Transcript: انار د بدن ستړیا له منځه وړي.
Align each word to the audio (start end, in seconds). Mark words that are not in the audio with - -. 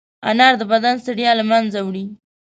انار 0.29 0.53
د 0.57 0.63
بدن 0.71 0.95
ستړیا 1.03 1.31
له 1.39 1.43
منځه 1.51 1.79
وړي. 1.87 2.05